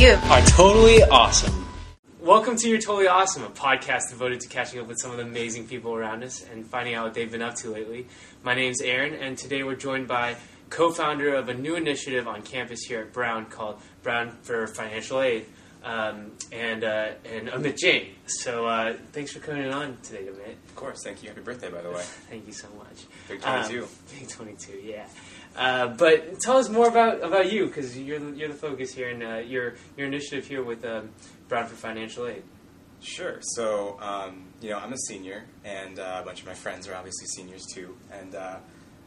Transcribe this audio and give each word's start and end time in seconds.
you? 0.00 0.12
are 0.12 0.40
totally 0.46 1.02
awesome. 1.04 1.66
Welcome 2.20 2.56
to 2.56 2.68
You're 2.70 2.80
Totally 2.80 3.06
Awesome, 3.06 3.42
a 3.44 3.50
podcast 3.50 4.08
devoted 4.08 4.40
to 4.40 4.48
catching 4.48 4.80
up 4.80 4.86
with 4.86 4.98
some 4.98 5.10
of 5.10 5.18
the 5.18 5.24
amazing 5.24 5.68
people 5.68 5.94
around 5.94 6.24
us 6.24 6.42
and 6.42 6.66
finding 6.66 6.94
out 6.94 7.04
what 7.04 7.12
they've 7.12 7.30
been 7.30 7.42
up 7.42 7.54
to 7.56 7.70
lately. 7.70 8.06
My 8.42 8.54
name's 8.54 8.80
Aaron, 8.80 9.12
and 9.12 9.36
today 9.36 9.62
we're 9.62 9.74
joined 9.76 10.08
by 10.08 10.36
co-founder 10.70 11.34
of 11.34 11.50
a 11.50 11.54
new 11.54 11.76
initiative 11.76 12.26
on 12.26 12.40
campus 12.40 12.80
here 12.84 13.00
at 13.00 13.12
Brown 13.12 13.44
called 13.44 13.78
Brown 14.02 14.38
for 14.40 14.66
Financial 14.68 15.20
Aid, 15.20 15.44
um, 15.84 16.32
and 16.50 16.82
uh, 16.82 17.10
and 17.26 17.48
Amit 17.48 17.76
Jain. 17.76 18.14
So 18.24 18.66
uh, 18.66 18.96
thanks 19.12 19.32
for 19.32 19.40
coming 19.40 19.70
on 19.70 19.98
today, 20.02 20.24
Amit. 20.24 20.54
Of 20.66 20.76
course, 20.76 21.02
thank 21.04 21.22
you. 21.22 21.28
Happy 21.28 21.42
birthday, 21.42 21.70
by 21.70 21.82
the 21.82 21.90
way. 21.90 22.02
Thank 22.30 22.46
you 22.46 22.52
so 22.54 22.68
much. 22.78 23.04
Big 23.28 23.40
22. 23.42 23.82
Um, 23.82 23.88
big 24.18 24.28
22, 24.28 24.80
yeah. 24.82 25.06
Uh, 25.56 25.88
but 25.88 26.38
tell 26.40 26.56
us 26.56 26.68
more 26.68 26.88
about, 26.88 27.22
about 27.22 27.52
you, 27.52 27.66
because 27.66 27.98
you're 27.98 28.34
you're 28.34 28.48
the 28.48 28.54
focus 28.54 28.94
here, 28.94 29.08
and 29.10 29.22
uh, 29.22 29.36
your 29.38 29.74
your 29.96 30.06
initiative 30.06 30.46
here 30.46 30.62
with 30.62 30.84
um, 30.84 31.10
Brown 31.48 31.66
for 31.66 31.74
Financial 31.74 32.26
Aid. 32.26 32.42
Sure. 33.02 33.38
So, 33.40 33.98
um, 34.00 34.44
you 34.60 34.70
know, 34.70 34.78
I'm 34.78 34.92
a 34.92 34.98
senior, 34.98 35.44
and 35.64 35.98
uh, 35.98 36.20
a 36.22 36.24
bunch 36.24 36.40
of 36.40 36.46
my 36.46 36.54
friends 36.54 36.86
are 36.86 36.94
obviously 36.94 37.26
seniors 37.26 37.64
too. 37.66 37.96
And 38.12 38.34
uh, 38.34 38.56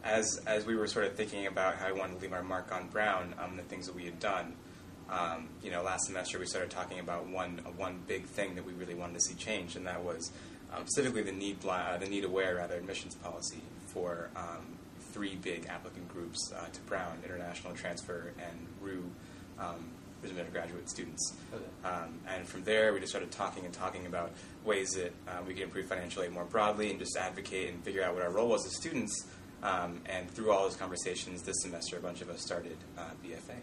as 0.02 0.40
as 0.46 0.66
we 0.66 0.76
were 0.76 0.86
sort 0.86 1.06
of 1.06 1.14
thinking 1.14 1.46
about 1.46 1.76
how 1.76 1.92
we 1.92 1.98
wanted 1.98 2.16
to 2.16 2.20
leave 2.20 2.32
our 2.32 2.42
mark 2.42 2.72
on 2.72 2.88
Brown, 2.88 3.34
um, 3.38 3.56
the 3.56 3.62
things 3.62 3.86
that 3.86 3.94
we 3.94 4.04
had 4.04 4.18
done, 4.18 4.54
um, 5.08 5.48
you 5.62 5.70
know, 5.70 5.82
last 5.82 6.06
semester 6.06 6.38
we 6.38 6.46
started 6.46 6.70
talking 6.70 6.98
about 6.98 7.26
one 7.28 7.58
one 7.76 8.00
big 8.06 8.26
thing 8.26 8.54
that 8.56 8.64
we 8.64 8.72
really 8.72 8.94
wanted 8.94 9.14
to 9.14 9.20
see 9.20 9.34
change, 9.34 9.76
and 9.76 9.86
that 9.86 10.02
was 10.02 10.32
um, 10.72 10.82
specifically 10.86 11.22
the 11.22 11.32
need 11.32 11.60
the 11.62 12.06
need 12.08 12.24
aware 12.24 12.56
rather 12.56 12.74
admissions 12.74 13.14
policy 13.14 13.62
for 13.86 14.28
um, 14.36 14.78
three 15.14 15.36
big 15.36 15.66
applicant 15.70 16.08
groups 16.08 16.52
uh, 16.52 16.66
to 16.66 16.80
Brown: 16.82 17.18
international 17.24 17.72
transfer 17.72 18.32
and 18.38 18.66
RU. 18.82 19.04
Um, 19.58 19.90
Resumed 20.22 20.40
undergraduate 20.40 20.88
students. 20.88 21.34
Okay. 21.52 21.62
Um, 21.84 22.18
and 22.26 22.48
from 22.48 22.64
there, 22.64 22.94
we 22.94 23.00
just 23.00 23.12
started 23.12 23.30
talking 23.30 23.66
and 23.66 23.74
talking 23.74 24.06
about 24.06 24.32
ways 24.64 24.92
that 24.92 25.12
uh, 25.28 25.42
we 25.46 25.52
could 25.52 25.64
improve 25.64 25.84
financial 25.84 26.22
aid 26.22 26.32
more 26.32 26.46
broadly 26.46 26.88
and 26.88 26.98
just 26.98 27.14
advocate 27.14 27.68
and 27.68 27.84
figure 27.84 28.02
out 28.02 28.14
what 28.14 28.22
our 28.22 28.30
role 28.30 28.48
was 28.48 28.64
as 28.64 28.74
students. 28.74 29.26
Um, 29.62 30.00
and 30.06 30.30
through 30.30 30.50
all 30.50 30.62
those 30.62 30.76
conversations 30.76 31.42
this 31.42 31.56
semester, 31.60 31.98
a 31.98 32.00
bunch 32.00 32.22
of 32.22 32.30
us 32.30 32.40
started 32.40 32.78
uh, 32.96 33.10
BFA. 33.22 33.56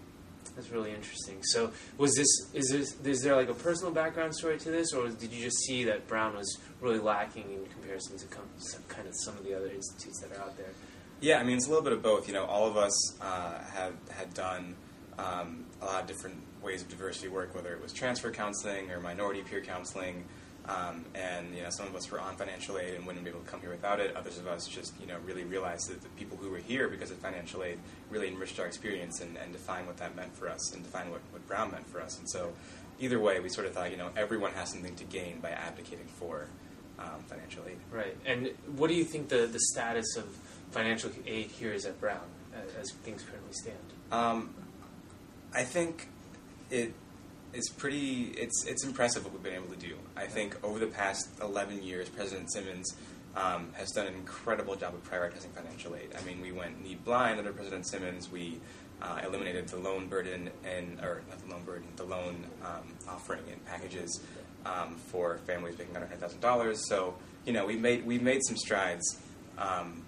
That's 0.55 0.69
really 0.69 0.91
interesting. 0.91 1.41
So, 1.41 1.71
was 1.97 2.13
this 2.13 2.27
is 2.53 2.69
this 3.01 3.17
is 3.17 3.23
there 3.23 3.35
like 3.35 3.49
a 3.49 3.53
personal 3.53 3.91
background 3.91 4.35
story 4.35 4.59
to 4.59 4.69
this, 4.69 4.93
or 4.93 5.07
did 5.09 5.31
you 5.31 5.43
just 5.43 5.57
see 5.65 5.83
that 5.85 6.07
Brown 6.07 6.35
was 6.35 6.59
really 6.79 6.99
lacking 6.99 7.51
in 7.51 7.65
comparison 7.71 8.17
to 8.17 8.25
com- 8.27 8.43
some, 8.57 8.83
kind 8.87 9.07
of 9.07 9.15
some 9.15 9.37
of 9.37 9.43
the 9.45 9.55
other 9.55 9.67
institutes 9.67 10.19
that 10.21 10.37
are 10.37 10.41
out 10.41 10.57
there? 10.57 10.73
Yeah, 11.21 11.37
I 11.37 11.43
mean, 11.43 11.55
it's 11.55 11.67
a 11.67 11.69
little 11.69 11.83
bit 11.83 11.93
of 11.93 12.01
both. 12.01 12.27
You 12.27 12.33
know, 12.33 12.45
all 12.45 12.67
of 12.67 12.77
us 12.77 13.21
uh, 13.21 13.59
have 13.75 13.93
had 14.09 14.33
done 14.33 14.75
um, 15.19 15.65
a 15.79 15.85
lot 15.85 16.01
of 16.01 16.07
different 16.07 16.41
ways 16.63 16.81
of 16.81 16.89
diversity 16.89 17.27
work, 17.27 17.53
whether 17.53 17.71
it 17.73 17.81
was 17.81 17.93
transfer 17.93 18.31
counseling 18.31 18.89
or 18.89 18.99
minority 18.99 19.43
peer 19.43 19.61
counseling. 19.61 20.25
Um, 20.67 21.05
and 21.13 21.55
you 21.55 21.61
know, 21.61 21.69
some 21.69 21.85
of 21.85 21.95
us 21.95 22.09
were 22.09 22.19
on 22.19 22.35
financial 22.37 22.79
aid 22.79 22.95
and 22.95 23.05
wouldn't 23.05 23.23
be 23.23 23.29
able 23.29 23.41
to 23.41 23.45
come 23.45 23.61
here 23.61 23.69
without 23.69 23.99
it. 23.99 24.15
Others 24.15 24.39
of 24.39 24.47
us 24.47 24.67
just 24.67 24.99
you 24.99 25.05
know 25.05 25.17
really 25.23 25.43
realized 25.43 25.91
that 25.91 26.01
the 26.01 26.09
people 26.09 26.37
who 26.37 26.49
were 26.49 26.57
here 26.57 26.87
because 26.87 27.11
of 27.11 27.17
financial 27.17 27.63
aid 27.63 27.77
really 28.09 28.27
enriched 28.27 28.59
our 28.59 28.65
experience 28.65 29.21
and, 29.21 29.37
and 29.37 29.53
defined 29.53 29.85
what 29.85 29.97
that 29.97 30.15
meant 30.15 30.35
for 30.35 30.49
us 30.49 30.73
and 30.73 30.83
defined 30.83 31.11
what, 31.11 31.21
what 31.31 31.47
Brown 31.47 31.69
meant 31.71 31.87
for 31.87 32.01
us. 32.01 32.17
And 32.17 32.27
so, 32.27 32.51
either 32.99 33.19
way, 33.19 33.39
we 33.39 33.49
sort 33.49 33.67
of 33.67 33.73
thought 33.73 33.91
you 33.91 33.97
know 33.97 34.09
everyone 34.17 34.53
has 34.53 34.71
something 34.71 34.95
to 34.95 35.03
gain 35.03 35.39
by 35.39 35.51
advocating 35.51 36.07
for 36.07 36.47
um, 37.01 37.23
financial 37.23 37.63
aid. 37.67 37.77
Right. 37.91 38.15
And 38.25 38.51
what 38.75 38.87
do 38.87 38.93
you 38.93 39.03
think 39.03 39.29
the 39.29 39.47
the 39.47 39.59
status 39.59 40.15
of 40.17 40.25
financial 40.71 41.11
aid 41.25 41.47
here 41.47 41.73
is 41.73 41.85
at 41.85 41.99
Brown 41.99 42.21
uh, 42.53 42.79
as 42.79 42.91
things 43.03 43.23
currently 43.23 43.53
stand? 43.53 43.77
Um, 44.11 44.53
I 45.53 45.63
think 45.63 46.07
it 46.69 46.93
is 47.53 47.69
pretty. 47.69 48.33
It's 48.37 48.65
it's 48.65 48.83
impressive 48.83 49.23
what 49.23 49.33
we've 49.33 49.43
been 49.43 49.55
able 49.55 49.73
to 49.73 49.79
do. 49.79 49.97
I 50.15 50.27
think 50.27 50.57
over 50.63 50.79
the 50.79 50.87
past 50.87 51.29
11 51.41 51.83
years, 51.83 52.09
President 52.09 52.51
Simmons 52.51 52.95
um, 53.35 53.69
has 53.73 53.91
done 53.91 54.07
an 54.07 54.13
incredible 54.13 54.75
job 54.75 54.93
of 54.93 55.09
prioritizing 55.09 55.51
financial 55.51 55.95
aid. 55.95 56.09
I 56.19 56.23
mean, 56.25 56.41
we 56.41 56.51
went 56.51 56.81
need 56.83 57.03
blind 57.03 57.39
under 57.39 57.51
President 57.51 57.87
Simmons. 57.87 58.29
We 58.31 58.59
uh, 59.01 59.21
eliminated 59.25 59.67
the 59.67 59.77
loan 59.77 60.07
burden 60.07 60.49
and 60.63 60.99
or 61.01 61.21
not 61.29 61.39
the 61.39 61.53
loan 61.53 61.63
burden, 61.63 61.87
the 61.95 62.03
loan 62.03 62.45
um, 62.63 62.93
offering 63.07 63.41
and 63.51 63.63
packages 63.65 64.21
um, 64.65 64.95
for 64.95 65.37
families 65.47 65.77
making 65.77 65.95
under 65.95 66.07
hundred 66.07 66.21
thousand 66.21 66.39
dollars. 66.41 66.87
So 66.87 67.15
you 67.45 67.53
know, 67.53 67.65
we 67.65 67.75
made 67.75 68.05
we 68.05 68.19
made 68.19 68.41
some 68.43 68.57
strides, 68.57 69.19
um, 69.57 70.03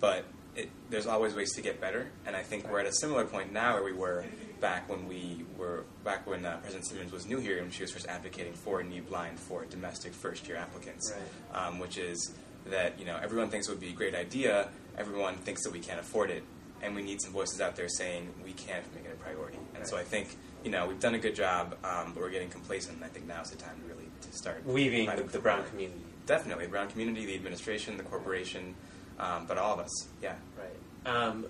but 0.00 0.24
it, 0.56 0.68
there's 0.90 1.06
always 1.06 1.34
ways 1.34 1.52
to 1.54 1.62
get 1.62 1.80
better. 1.80 2.08
And 2.26 2.34
I 2.36 2.42
think 2.42 2.68
we're 2.70 2.80
at 2.80 2.86
a 2.86 2.92
similar 2.92 3.24
point 3.24 3.52
now 3.52 3.74
where 3.74 3.84
we 3.84 3.92
were 3.92 4.24
back 4.60 4.88
when 4.88 5.08
we 5.08 5.44
were 5.56 5.84
back 6.04 6.26
when 6.26 6.44
uh, 6.44 6.58
President 6.58 6.86
Simmons 6.86 7.12
was 7.12 7.26
new 7.26 7.38
here 7.38 7.58
and 7.58 7.72
she 7.72 7.82
was 7.82 7.90
first 7.90 8.06
advocating 8.06 8.52
for 8.52 8.80
a 8.80 8.84
new 8.84 9.02
blind 9.02 9.38
for 9.38 9.64
domestic 9.64 10.12
first 10.12 10.46
year 10.46 10.56
applicants, 10.56 11.12
Right. 11.52 11.66
um, 11.66 11.78
which 11.78 11.98
is 11.98 12.32
that 12.66 12.98
you 12.98 13.04
know 13.06 13.18
everyone 13.22 13.48
thinks 13.48 13.68
it 13.68 13.72
would 13.72 13.80
be 13.80 13.88
a 13.90 13.92
great 13.92 14.14
idea, 14.14 14.68
everyone 14.98 15.34
thinks 15.36 15.62
that 15.64 15.72
we 15.72 15.80
can't 15.80 15.98
afford 16.00 16.30
it, 16.30 16.42
and 16.82 16.94
we 16.94 17.02
need 17.02 17.20
some 17.22 17.32
voices 17.32 17.60
out 17.60 17.74
there 17.76 17.88
saying 17.88 18.28
we 18.44 18.52
can't 18.52 18.84
make 18.94 19.04
it 19.04 19.12
a 19.12 19.16
priority. 19.16 19.58
And 19.74 19.86
so 19.86 19.96
I 19.96 20.02
think 20.04 20.36
you 20.64 20.70
know 20.70 20.86
we've 20.86 21.00
done 21.00 21.14
a 21.14 21.18
good 21.18 21.34
job, 21.34 21.76
um, 21.84 22.12
but 22.12 22.22
we're 22.22 22.30
getting 22.30 22.50
complacent. 22.50 22.96
And 22.96 23.04
I 23.04 23.08
think 23.08 23.26
now's 23.26 23.50
the 23.50 23.56
time 23.56 23.80
to 23.80 23.88
really 23.88 24.08
to 24.22 24.32
start 24.32 24.64
Weaving 24.66 25.06
the, 25.14 25.22
the 25.24 25.38
Brown 25.38 25.64
community. 25.64 26.00
Definitely, 26.26 26.66
the 26.66 26.70
Brown 26.70 26.88
community, 26.88 27.26
the 27.26 27.34
administration, 27.34 27.96
the 27.96 28.04
corporation, 28.04 28.74
um, 29.18 29.46
but 29.46 29.58
all 29.58 29.74
of 29.74 29.80
us. 29.80 30.08
Yeah. 30.22 30.34
Right. 30.58 31.14
Um, 31.14 31.46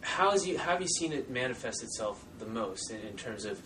how 0.00 0.30
has 0.32 0.46
you 0.46 0.58
how 0.58 0.72
have 0.72 0.82
you 0.82 0.88
seen 0.88 1.12
it 1.12 1.30
manifest 1.30 1.82
itself 1.82 2.24
the 2.38 2.46
most 2.46 2.90
in, 2.90 3.00
in 3.00 3.16
terms 3.16 3.44
of 3.44 3.60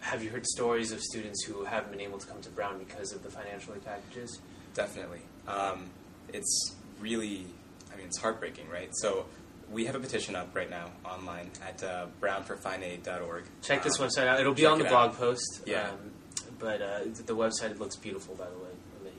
have 0.00 0.22
you 0.22 0.28
heard 0.28 0.46
stories 0.46 0.92
of 0.92 1.00
students 1.00 1.44
who 1.44 1.64
haven't 1.64 1.90
been 1.90 2.00
able 2.00 2.18
to 2.18 2.26
come 2.26 2.40
to 2.42 2.50
Brown 2.50 2.78
because 2.78 3.12
of 3.12 3.22
the 3.22 3.30
financial 3.30 3.74
aid 3.74 3.84
packages? 3.84 4.38
Definitely. 4.74 5.20
Um, 5.48 5.88
it's 6.30 6.74
really, 7.00 7.46
I 7.92 7.96
mean, 7.96 8.06
it's 8.06 8.18
heartbreaking, 8.18 8.68
right? 8.68 8.90
So 8.96 9.24
we 9.70 9.84
have 9.86 9.94
a 9.94 10.00
petition 10.00 10.36
up 10.36 10.54
right 10.54 10.70
now 10.70 10.90
online 11.04 11.50
at 11.66 11.82
uh, 11.82 12.06
brownforfineaid.org. 12.20 13.44
Check 13.62 13.82
this 13.82 13.98
Um, 14.00 14.08
website 14.08 14.26
out. 14.26 14.40
It'll 14.40 14.54
be 14.54 14.66
on 14.66 14.78
the 14.78 14.84
blog 14.84 15.10
out. 15.12 15.18
post. 15.18 15.62
Yeah. 15.66 15.90
Um, 15.90 16.10
but 16.58 16.80
uh, 16.80 17.00
the 17.26 17.34
website 17.34 17.70
it 17.72 17.80
looks 17.80 17.96
beautiful, 17.96 18.34
by 18.34 18.46
the 18.46 18.56
way. 18.58 18.70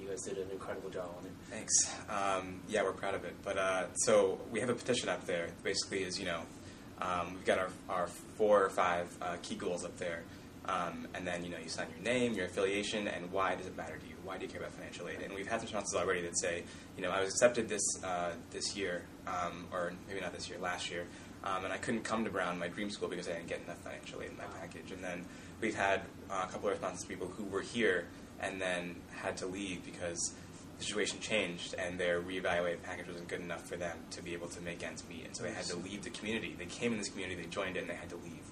You 0.01 0.07
guys 0.11 0.21
did 0.21 0.37
an 0.37 0.49
incredible 0.51 0.89
job 0.89 1.09
on 1.19 1.25
it. 1.25 1.31
Thanks. 1.49 1.73
Um, 2.09 2.59
yeah, 2.67 2.83
we're 2.83 2.91
proud 2.93 3.15
of 3.15 3.25
it. 3.25 3.35
But 3.43 3.57
uh, 3.57 3.85
so 3.95 4.39
we 4.51 4.59
have 4.59 4.69
a 4.69 4.75
petition 4.75 5.09
up 5.09 5.25
there. 5.25 5.47
Basically, 5.63 6.03
is 6.03 6.19
you 6.19 6.25
know, 6.25 6.41
um, 7.01 7.33
we've 7.33 7.45
got 7.45 7.57
our, 7.59 7.69
our 7.89 8.07
four 8.37 8.63
or 8.63 8.69
five 8.69 9.07
uh, 9.21 9.35
key 9.41 9.55
goals 9.55 9.83
up 9.83 9.97
there, 9.97 10.21
um, 10.67 11.07
and 11.13 11.25
then 11.25 11.43
you 11.43 11.49
know 11.51 11.57
you 11.61 11.69
sign 11.69 11.87
your 11.95 12.03
name, 12.03 12.33
your 12.33 12.45
affiliation, 12.45 13.07
and 13.07 13.31
why 13.31 13.55
does 13.55 13.67
it 13.67 13.77
matter 13.77 13.97
to 13.97 14.07
you? 14.07 14.15
Why 14.23 14.37
do 14.37 14.43
you 14.43 14.49
care 14.49 14.61
about 14.61 14.73
financial 14.73 15.07
aid? 15.07 15.21
And 15.23 15.33
we've 15.33 15.47
had 15.47 15.59
some 15.59 15.67
responses 15.67 15.95
already 15.95 16.21
that 16.21 16.37
say, 16.39 16.63
you 16.97 17.03
know, 17.03 17.11
I 17.11 17.21
was 17.21 17.29
accepted 17.29 17.69
this 17.69 17.83
uh, 18.03 18.31
this 18.51 18.75
year, 18.75 19.03
um, 19.27 19.67
or 19.71 19.93
maybe 20.07 20.21
not 20.21 20.33
this 20.33 20.49
year, 20.49 20.57
last 20.59 20.89
year, 20.89 21.05
um, 21.43 21.63
and 21.63 21.71
I 21.71 21.77
couldn't 21.77 22.03
come 22.03 22.23
to 22.23 22.31
Brown, 22.31 22.57
my 22.57 22.67
dream 22.67 22.89
school, 22.89 23.07
because 23.07 23.27
I 23.27 23.33
didn't 23.33 23.47
get 23.47 23.61
enough 23.63 23.77
financial 23.79 24.21
aid 24.21 24.31
in 24.31 24.37
my 24.37 24.45
package. 24.59 24.91
And 24.91 25.03
then 25.03 25.25
we've 25.61 25.75
had 25.75 26.01
uh, 26.29 26.45
a 26.47 26.51
couple 26.51 26.69
of 26.69 26.73
responses 26.73 27.03
to 27.03 27.07
people 27.07 27.27
who 27.27 27.45
were 27.45 27.61
here 27.61 28.07
and 28.39 28.59
then 28.59 28.95
had 29.11 29.37
to 29.37 29.45
leave 29.45 29.85
because 29.85 30.33
the 30.77 30.83
situation 30.83 31.19
changed 31.19 31.75
and 31.75 31.99
their 31.99 32.21
reevaluated 32.21 32.81
package 32.83 33.07
wasn't 33.07 33.27
good 33.27 33.41
enough 33.41 33.65
for 33.65 33.77
them 33.77 33.97
to 34.11 34.21
be 34.21 34.33
able 34.33 34.47
to 34.47 34.61
make 34.61 34.83
ends 34.83 35.03
meet, 35.07 35.25
and 35.25 35.35
so 35.35 35.43
they 35.43 35.51
had 35.51 35.65
to 35.65 35.77
leave 35.77 36.03
the 36.03 36.09
community. 36.09 36.55
They 36.57 36.65
came 36.65 36.91
in 36.91 36.97
this 36.97 37.09
community, 37.09 37.41
they 37.41 37.47
joined 37.47 37.77
it, 37.77 37.81
and 37.81 37.89
they 37.89 37.95
had 37.95 38.09
to 38.09 38.17
leave. 38.17 38.43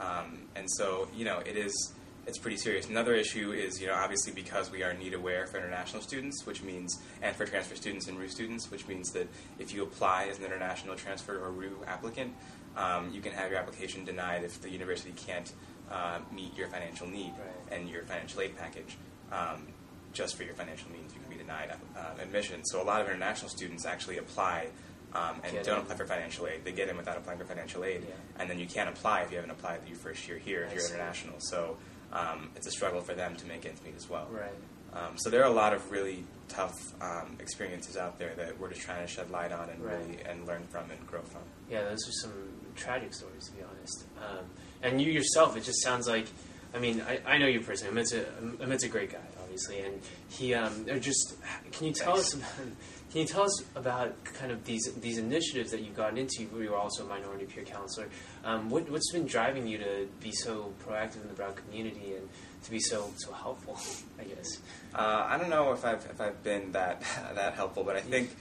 Um, 0.00 0.42
and 0.56 0.70
so, 0.70 1.08
you 1.16 1.24
know, 1.24 1.38
it 1.40 1.56
is 1.56 1.92
it's 2.26 2.38
pretty 2.38 2.56
serious. 2.56 2.88
Another 2.88 3.14
issue 3.14 3.52
is, 3.52 3.80
you 3.80 3.86
know, 3.86 3.94
obviously 3.94 4.32
because 4.32 4.70
we 4.70 4.82
are 4.82 4.94
need 4.94 5.14
aware 5.14 5.46
for 5.46 5.58
international 5.58 6.02
students, 6.02 6.46
which 6.46 6.62
means 6.62 7.00
and 7.22 7.36
for 7.36 7.44
transfer 7.44 7.74
students 7.76 8.08
and 8.08 8.18
RU 8.18 8.28
students, 8.28 8.70
which 8.70 8.86
means 8.88 9.10
that 9.12 9.28
if 9.58 9.74
you 9.74 9.82
apply 9.82 10.28
as 10.30 10.38
an 10.38 10.44
international 10.44 10.96
transfer 10.96 11.38
or 11.38 11.50
RU 11.50 11.76
applicant, 11.86 12.32
um, 12.76 13.12
you 13.12 13.20
can 13.20 13.32
have 13.32 13.50
your 13.50 13.60
application 13.60 14.04
denied 14.04 14.42
if 14.42 14.60
the 14.62 14.70
university 14.70 15.12
can't 15.16 15.52
uh, 15.90 16.18
meet 16.32 16.56
your 16.56 16.68
financial 16.68 17.06
need 17.06 17.32
Right. 17.32 17.78
and 17.78 17.88
your 17.88 18.04
financial 18.04 18.40
aid 18.40 18.56
package. 18.56 18.96
Um, 19.30 19.68
just 20.12 20.36
for 20.36 20.44
your 20.44 20.54
financial 20.54 20.90
means, 20.90 21.12
you 21.12 21.20
can 21.20 21.30
be 21.30 21.36
denied 21.36 21.72
uh, 21.96 22.22
admission. 22.22 22.64
So 22.64 22.80
a 22.80 22.84
lot 22.84 23.00
of 23.00 23.08
international 23.08 23.50
students 23.50 23.84
actually 23.84 24.18
apply 24.18 24.68
um, 25.14 25.40
and 25.44 25.52
Get 25.52 25.64
don't 25.64 25.76
in. 25.78 25.82
apply 25.84 25.96
for 25.96 26.06
financial 26.06 26.46
aid. 26.46 26.64
They 26.64 26.72
get 26.72 26.88
in 26.88 26.96
without 26.96 27.16
applying 27.16 27.38
for 27.38 27.44
financial 27.44 27.84
aid, 27.84 28.02
Yeah. 28.08 28.14
and 28.38 28.50
then 28.50 28.58
you 28.58 28.66
can't 28.66 28.88
apply 28.88 29.20
if 29.22 29.30
you 29.30 29.36
haven't 29.36 29.50
applied 29.52 29.80
your 29.86 29.96
first 29.96 30.26
year 30.28 30.38
here 30.38 30.62
if 30.64 30.70
I 30.70 30.74
you're 30.74 30.82
see. 30.82 30.94
international. 30.94 31.36
So 31.38 31.76
um, 32.12 32.50
it's 32.56 32.66
a 32.66 32.70
struggle 32.70 33.00
for 33.00 33.14
them 33.14 33.36
to 33.36 33.46
make 33.46 33.64
ends 33.66 33.82
meet 33.84 33.94
as 33.96 34.08
well. 34.10 34.28
Right. 34.30 34.50
Um, 34.92 35.16
so 35.16 35.28
there 35.30 35.40
are 35.42 35.50
a 35.50 35.54
lot 35.54 35.72
of 35.72 35.90
really 35.90 36.24
tough 36.48 36.92
um, 37.02 37.36
experiences 37.40 37.96
out 37.96 38.18
there 38.18 38.32
that 38.36 38.60
we're 38.60 38.68
just 38.68 38.82
trying 38.82 39.04
to 39.04 39.12
shed 39.12 39.28
light 39.30 39.50
on 39.50 39.68
and 39.68 39.84
Right. 39.84 39.98
really 39.98 40.18
and 40.28 40.46
learn 40.46 40.62
from 40.70 40.88
and 40.90 41.04
grow 41.08 41.22
from. 41.22 41.40
Yeah, 41.68 41.82
those 41.82 42.06
are 42.08 42.12
some 42.22 42.32
tragic 42.76 43.12
stories, 43.12 43.46
to 43.46 43.52
be 43.52 43.62
honest. 43.62 44.04
Um, 44.18 44.44
and 44.82 45.00
you 45.02 45.10
yourself, 45.10 45.56
it 45.56 45.64
just 45.64 45.82
sounds 45.82 46.06
like 46.06 46.26
I 46.74 46.78
mean, 46.80 47.00
I, 47.08 47.20
I 47.24 47.38
know 47.38 47.46
you 47.46 47.60
personally. 47.60 47.92
Amit's 47.92 48.12
a 48.12 48.24
Amit's 48.60 48.82
a 48.84 48.88
great 48.88 49.12
guy, 49.12 49.18
obviously, 49.54 49.80
and 49.80 50.00
he 50.28 50.54
um, 50.54 50.86
just. 51.00 51.34
Can 51.72 51.86
you 51.86 51.92
tell 51.92 52.14
Thanks. 52.16 52.34
us? 52.34 52.34
About, 52.42 52.68
can 53.12 53.20
you 53.20 53.26
tell 53.28 53.44
us 53.44 53.62
about 53.76 54.24
kind 54.24 54.50
of 54.50 54.64
these 54.64 54.92
these 55.00 55.18
initiatives 55.18 55.70
that 55.70 55.82
you've 55.82 55.94
gotten 55.94 56.18
into? 56.18 56.42
You 56.42 56.68
were 56.68 56.76
also 56.76 57.04
a 57.06 57.08
minority 57.08 57.44
peer 57.44 57.62
counselor. 57.62 58.08
Um, 58.44 58.68
what 58.70 58.90
what's 58.90 59.12
been 59.12 59.24
driving 59.26 59.68
you 59.68 59.78
to 59.78 60.08
be 60.20 60.32
so 60.32 60.72
proactive 60.84 61.22
in 61.22 61.28
the 61.28 61.34
Brown 61.34 61.54
community 61.54 62.14
and 62.16 62.28
to 62.64 62.70
be 62.72 62.80
so 62.80 63.12
so 63.16 63.32
helpful? 63.32 63.78
I 64.20 64.24
guess. 64.24 64.58
Uh, 64.92 65.26
I 65.28 65.38
don't 65.38 65.48
know 65.50 65.72
if 65.72 65.84
I've 65.84 66.04
if 66.06 66.20
I've 66.20 66.42
been 66.42 66.72
that 66.72 67.02
that 67.36 67.54
helpful, 67.54 67.84
but 67.84 67.94
I 67.94 68.00
think 68.00 68.34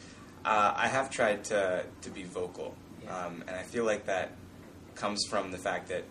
uh, 0.44 0.74
I 0.76 0.88
have 0.88 1.12
tried 1.12 1.44
to 1.46 1.86
to 2.02 2.10
be 2.10 2.24
vocal, 2.24 2.74
Yeah. 3.04 3.26
um, 3.28 3.44
and 3.48 3.56
I 3.56 3.62
feel 3.62 3.86
like 3.86 4.08
that 4.08 4.32
comes 4.96 5.24
from 5.30 5.52
the 5.52 5.60
fact 5.60 5.90
that 5.90 6.04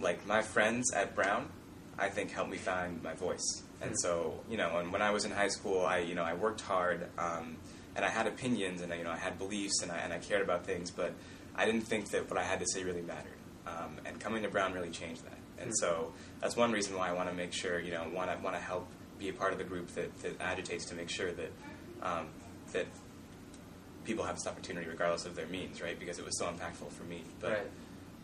like 0.00 0.24
my 0.28 0.42
friends 0.42 0.92
at 0.94 1.16
Brown, 1.16 1.48
I 1.98 2.08
think 2.08 2.30
helped 2.30 2.52
me 2.52 2.56
find 2.56 3.02
my 3.02 3.14
voice, 3.14 3.64
and 3.82 3.98
so 3.98 4.40
you 4.48 4.56
know, 4.56 4.78
and 4.78 4.92
when 4.92 5.02
I 5.02 5.10
was 5.10 5.24
in 5.24 5.30
high 5.30 5.48
school, 5.48 5.84
I 5.84 5.98
you 5.98 6.14
know 6.14 6.22
I 6.22 6.34
worked 6.34 6.60
hard, 6.60 7.08
um, 7.18 7.56
and 7.96 8.04
I 8.04 8.08
had 8.08 8.26
opinions, 8.26 8.80
and 8.82 8.92
I, 8.92 8.96
you 8.96 9.04
know 9.04 9.10
I 9.10 9.16
had 9.16 9.38
beliefs, 9.38 9.82
and 9.82 9.90
I 9.90 9.98
and 9.98 10.12
I 10.12 10.18
cared 10.18 10.42
about 10.42 10.64
things, 10.64 10.90
but 10.90 11.12
I 11.56 11.66
didn't 11.66 11.82
think 11.82 12.10
that 12.10 12.28
what 12.30 12.38
I 12.38 12.44
had 12.44 12.60
to 12.60 12.66
say 12.66 12.84
really 12.84 13.02
mattered, 13.02 13.38
um, 13.66 13.98
and 14.04 14.20
coming 14.20 14.42
to 14.42 14.48
Brown 14.48 14.72
really 14.72 14.90
changed 14.90 15.24
that, 15.24 15.38
and 15.62 15.76
so 15.76 16.12
that's 16.40 16.56
one 16.56 16.72
reason 16.72 16.96
why 16.96 17.08
I 17.08 17.12
want 17.12 17.28
to 17.28 17.34
make 17.34 17.52
sure 17.52 17.80
you 17.80 17.92
know 17.92 18.06
want 18.12 18.30
to 18.30 18.42
want 18.42 18.56
to 18.56 18.62
help 18.62 18.86
be 19.18 19.28
a 19.28 19.32
part 19.32 19.52
of 19.52 19.58
the 19.58 19.64
group 19.64 19.88
that, 19.94 20.18
that 20.22 20.40
agitates 20.40 20.86
to 20.86 20.94
make 20.94 21.10
sure 21.10 21.30
that 21.30 21.52
um, 22.02 22.26
that 22.72 22.86
people 24.04 24.24
have 24.24 24.36
this 24.36 24.46
opportunity 24.46 24.88
regardless 24.88 25.26
of 25.26 25.36
their 25.36 25.46
means, 25.46 25.80
right? 25.82 25.98
Because 25.98 26.18
it 26.18 26.24
was 26.24 26.38
so 26.38 26.46
impactful 26.46 26.90
for 26.90 27.04
me. 27.04 27.22
But 27.38 27.50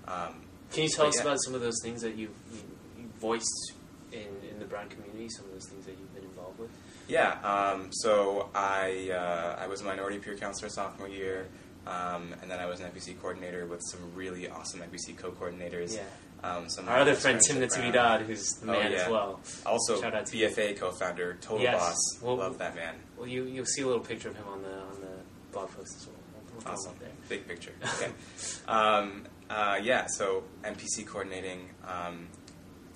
right. 0.07 0.27
um, 0.27 0.35
Can 0.73 0.85
you 0.85 0.89
tell 0.89 1.07
us 1.07 1.17
yeah. 1.17 1.23
about 1.23 1.39
some 1.43 1.55
of 1.55 1.61
those 1.61 1.79
things 1.83 2.03
that 2.03 2.17
you've, 2.17 2.31
you, 2.51 2.59
you 2.99 3.09
voiced 3.21 3.75
in, 4.13 4.49
in 4.51 4.59
the 4.59 4.65
Brown 4.65 4.89
community? 4.89 5.29
Some 5.29 5.47
of 5.47 5.53
those 5.53 5.67
things 5.69 5.85
that 5.87 5.93
you've 5.99 6.15
been 6.15 6.25
involved 6.25 6.59
with. 6.59 6.71
Yeah, 7.09 7.33
um, 7.43 7.89
so 7.93 8.49
I 8.55 9.11
uh, 9.13 9.63
I 9.63 9.67
was 9.67 9.81
a 9.81 9.85
minority 9.85 10.19
peer 10.19 10.37
counselor 10.37 10.69
sophomore 10.69 11.09
year, 11.09 11.47
um, 11.87 12.35
and 12.43 12.51
then 12.51 12.59
I 12.61 12.67
was 12.67 12.81
an 12.81 12.91
MPC 12.91 13.21
coordinator 13.21 13.67
with 13.67 13.81
some 13.91 14.01
really 14.15 14.49
awesome 14.49 14.81
MPC 14.81 15.17
co-coordinators. 15.17 15.95
Yeah. 15.97 16.03
Um, 16.43 16.67
Our 16.87 16.99
other 16.99 17.15
friend 17.15 17.41
Tim 17.45 17.63
at 17.63 17.71
Natividad, 17.71 17.93
Brown. 17.93 18.25
who's 18.25 18.47
the 18.61 18.69
Oh, 18.69 18.73
man 18.81 18.93
yeah. 18.93 18.99
as 18.99 19.11
well. 19.11 19.41
Also, 19.65 20.01
Shout 20.01 20.15
out 20.15 20.27
to 20.27 20.37
you. 20.37 20.49
BFA 20.49 20.77
co-founder, 20.79 21.39
total 21.41 21.61
Yes. 21.61 21.81
boss. 21.81 21.97
Well- 22.23 22.37
Love 22.37 22.59
that 22.59 22.75
man. 22.77 22.95
Well, 23.17 23.27
you 23.27 23.45
you'll 23.45 23.65
see 23.65 23.83
a 23.83 23.87
little 23.87 24.03
picture 24.03 24.29
of 24.29 24.37
him 24.37 24.47
on 24.49 24.63
the 24.63 24.73
on 24.75 25.01
the 25.01 25.17
blog 25.53 25.71
post 25.71 25.97
as 25.97 26.07
well. 26.07 26.17
We'll, 26.35 26.43
we'll 26.53 26.61
throw 26.61 26.73
him 26.73 26.79
Awesome. 26.79 26.95
there. 27.01 27.09
Big 27.29 27.49
picture. 27.49 27.73
Okay. 27.85 28.13
um, 28.69 29.25
uh, 29.49 29.79
yeah, 29.83 30.07
so 30.07 30.45
MPC 30.65 31.07
coordinating. 31.07 31.71
Um, 31.87 32.29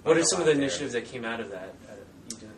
What 0.02 0.16
are 0.16 0.22
some 0.24 0.40
of 0.40 0.46
the 0.46 0.52
there. 0.52 0.60
initiatives 0.62 0.92
that 0.94 1.04
came 1.04 1.24
out 1.24 1.40
of 1.40 1.50
that? 1.50 1.74
Uh, 1.88 1.92
you 2.30 2.36
doing 2.36 2.52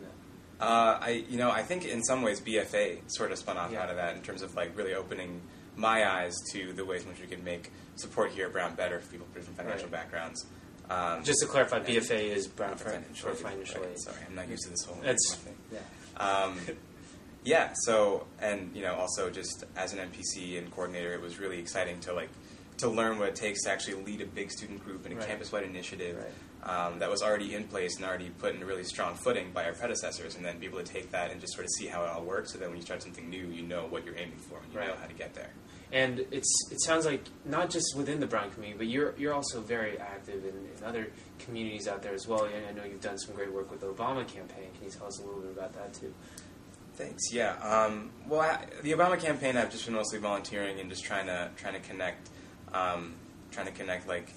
that? 0.59 0.65
Uh, 0.65 0.97
I, 1.01 1.09
you 1.29 1.37
know, 1.37 1.51
I 1.51 1.61
think 1.63 1.85
in 1.85 2.01
some 2.03 2.21
ways 2.21 2.39
BFA 2.39 2.99
sort 3.07 3.31
of 3.31 3.37
spun 3.37 3.57
off 3.57 3.71
Yeah. 3.71 3.83
out 3.83 3.89
of 3.89 3.97
that 3.97 4.15
in 4.15 4.21
terms 4.21 4.41
of 4.41 4.55
like 4.55 4.77
really 4.77 4.93
opening 4.93 5.41
my 5.75 6.07
eyes 6.09 6.33
to 6.53 6.71
the 6.73 6.85
ways 6.85 7.03
in 7.03 7.09
which 7.09 7.19
we 7.19 7.27
can 7.27 7.43
make 7.43 7.71
support 7.95 8.31
here 8.31 8.45
at 8.47 8.53
Brown 8.53 8.75
better 8.75 8.99
for 8.99 9.11
people 9.11 9.25
with 9.27 9.35
different 9.35 9.57
financial 9.57 9.85
Right. 9.85 9.91
backgrounds. 9.91 10.45
Um, 10.89 11.23
Just 11.23 11.39
to 11.41 11.47
clarify, 11.47 11.79
BFA 11.79 12.29
is 12.31 12.47
Brown 12.47 12.77
for 12.77 12.89
financial 12.89 13.31
financial 13.33 13.81
right, 13.81 13.91
aid. 13.91 13.99
Sorry, 13.99 14.17
I'm 14.27 14.35
not 14.35 14.47
used 14.49 14.63
to 14.63 14.69
this 14.69 14.83
whole 14.83 14.97
That's 15.01 15.35
thing. 15.35 15.55
yeah. 15.71 15.79
Um, 16.17 16.59
yeah, 17.43 17.73
so 17.85 18.27
and 18.39 18.69
you 18.75 18.81
know 18.83 18.93
also 18.95 19.29
just 19.29 19.63
as 19.75 19.93
an 19.93 19.99
MPC 19.99 20.57
and 20.57 20.69
coordinator, 20.71 21.13
it 21.13 21.21
was 21.21 21.39
really 21.39 21.57
exciting 21.57 21.99
to 22.01 22.13
like 22.13 22.29
to 22.77 22.89
learn 22.89 23.17
what 23.17 23.29
it 23.29 23.35
takes 23.35 23.63
to 23.63 23.71
actually 23.71 24.03
lead 24.03 24.19
a 24.21 24.25
big 24.25 24.51
student 24.51 24.83
group 24.83 25.05
and 25.05 25.13
a 25.13 25.17
Right. 25.17 25.27
campus-wide 25.27 25.63
initiative 25.63 26.17
Right. 26.17 26.31
Um, 26.65 26.99
that 26.99 27.09
was 27.09 27.21
already 27.21 27.55
in 27.55 27.65
place 27.65 27.97
and 27.97 28.05
already 28.05 28.29
put 28.29 28.55
in 28.55 28.61
a 28.61 28.65
really 28.65 28.83
strong 28.83 29.15
footing 29.15 29.51
by 29.51 29.65
our 29.65 29.73
predecessors, 29.73 30.35
and 30.35 30.45
then 30.45 30.59
be 30.59 30.67
able 30.67 30.79
to 30.79 30.83
take 30.83 31.11
that 31.11 31.31
and 31.31 31.41
just 31.41 31.53
sort 31.53 31.65
of 31.65 31.71
see 31.71 31.87
how 31.87 32.03
it 32.03 32.09
all 32.09 32.23
works. 32.23 32.53
So 32.53 32.57
then 32.57 32.69
when 32.69 32.77
you 32.77 32.83
start 32.83 33.03
something 33.03 33.29
new, 33.29 33.47
you 33.47 33.63
know 33.63 33.85
what 33.89 34.05
you're 34.05 34.17
aiming 34.17 34.37
for 34.37 34.59
and 34.59 34.73
you 34.73 34.79
know 34.79 34.95
how 34.99 35.07
to 35.07 35.13
get 35.13 35.33
there. 35.33 35.49
And 35.91 36.25
it's 36.31 36.71
it 36.71 36.81
sounds 36.81 37.05
like 37.05 37.23
not 37.45 37.69
just 37.69 37.95
within 37.95 38.19
the 38.19 38.25
Brown 38.25 38.49
community, 38.49 38.77
but 38.77 38.87
you're 38.87 39.13
you're 39.17 39.33
also 39.33 39.61
very 39.61 39.99
active 39.99 40.43
in, 40.43 40.55
in 40.55 40.83
other 40.83 41.07
communities 41.37 41.87
out 41.87 42.01
there 42.01 42.13
as 42.13 42.27
well. 42.27 42.45
And 42.45 42.65
I 42.65 42.71
know 42.71 42.83
you've 42.83 43.01
done 43.01 43.19
some 43.19 43.35
great 43.35 43.53
work 43.53 43.69
with 43.69 43.81
the 43.81 43.87
Obama 43.87 44.27
campaign. 44.27 44.69
Can 44.75 44.85
you 44.85 44.89
tell 44.89 45.05
us 45.07 45.19
a 45.19 45.23
little 45.23 45.41
bit 45.41 45.51
about 45.51 45.73
that 45.73 45.93
too? 45.93 46.13
Thanks. 46.95 47.31
Yeah. 47.31 47.53
Um, 47.57 48.11
well, 48.27 48.41
I, 48.41 48.65
the 48.81 48.91
Obama 48.91 49.19
campaign, 49.19 49.57
I've 49.57 49.71
just 49.71 49.85
been 49.85 49.95
mostly 49.95 50.19
volunteering 50.19 50.79
and 50.79 50.89
just 50.89 51.03
trying 51.03 51.25
to 51.27 51.49
trying 51.57 51.73
to 51.73 51.79
connect, 51.79 52.29
um, 52.73 53.13
trying 53.51 53.65
to 53.65 53.71
connect 53.71 54.07
like 54.07 54.33